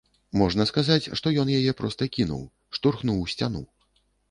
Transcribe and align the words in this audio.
Можна 0.41 0.65
сказаць, 0.69 1.09
што 1.19 1.33
ён 1.43 1.51
яе 1.59 1.75
проста 1.83 2.09
кінуў, 2.17 2.43
штурхнуў 2.81 3.23
у 3.29 3.31
сцяну. 3.37 3.65